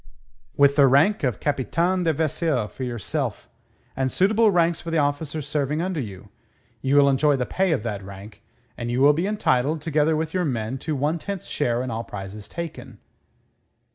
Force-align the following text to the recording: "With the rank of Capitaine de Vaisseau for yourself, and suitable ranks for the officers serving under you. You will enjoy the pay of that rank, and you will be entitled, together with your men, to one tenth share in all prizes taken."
"With 0.57 0.77
the 0.77 0.87
rank 0.87 1.21
of 1.23 1.39
Capitaine 1.39 2.01
de 2.05 2.11
Vaisseau 2.11 2.67
for 2.67 2.83
yourself, 2.83 3.47
and 3.95 4.11
suitable 4.11 4.49
ranks 4.49 4.81
for 4.81 4.89
the 4.89 4.97
officers 4.97 5.47
serving 5.47 5.79
under 5.79 5.99
you. 5.99 6.29
You 6.81 6.95
will 6.95 7.07
enjoy 7.07 7.35
the 7.35 7.45
pay 7.45 7.71
of 7.71 7.83
that 7.83 8.01
rank, 8.03 8.41
and 8.75 8.89
you 8.89 8.99
will 8.99 9.13
be 9.13 9.27
entitled, 9.27 9.79
together 9.81 10.15
with 10.15 10.33
your 10.33 10.43
men, 10.43 10.79
to 10.79 10.95
one 10.95 11.19
tenth 11.19 11.43
share 11.43 11.83
in 11.83 11.91
all 11.91 12.03
prizes 12.03 12.47
taken." 12.47 12.97